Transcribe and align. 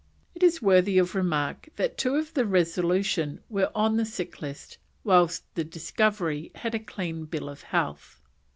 It 0.33 0.41
is 0.41 0.63
worthy 0.63 0.97
of 0.97 1.13
remark 1.13 1.69
that 1.75 1.95
two 1.95 2.15
of 2.15 2.33
the 2.33 2.43
Resolution 2.43 3.39
were 3.51 3.69
on 3.75 3.97
the 3.97 4.03
sick 4.03 4.41
list, 4.41 4.79
whilst 5.03 5.43
the 5.53 5.63
Discovery 5.63 6.49
had 6.55 6.73
a 6.73 6.79
clean 6.79 7.25
bill 7.25 7.47
of 7.47 7.61
health. 7.61 8.19